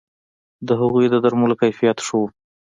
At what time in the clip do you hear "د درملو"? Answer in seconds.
1.09-1.59